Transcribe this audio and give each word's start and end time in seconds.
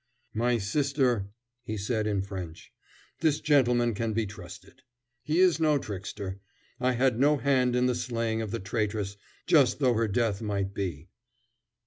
"My 0.33 0.57
sister," 0.57 1.27
he 1.63 1.77
said 1.77 2.07
in 2.07 2.23
French, 2.23 2.73
"this 3.19 3.39
gentleman 3.39 3.93
can 3.93 4.13
be 4.13 4.25
trusted. 4.25 4.81
He 5.21 5.39
is 5.39 5.59
no 5.59 5.77
trickster. 5.77 6.39
I 6.79 6.93
had 6.93 7.19
no 7.19 7.37
hand 7.37 7.75
in 7.75 7.85
the 7.85 7.93
slaying 7.93 8.41
of 8.41 8.49
the 8.49 8.59
traitress, 8.59 9.15
just 9.45 9.77
though 9.77 9.93
her 9.93 10.07
death 10.07 10.41
might 10.41 10.73
be." 10.73 11.09